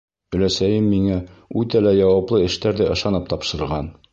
Өләсәйем 0.37 0.87
миңә 0.93 1.17
үтә 1.63 1.83
лә 1.89 1.93
яуаплы 1.99 2.41
эштәрҙе 2.49 2.89
ышанып 2.95 3.33
тапшырған. 3.35 3.97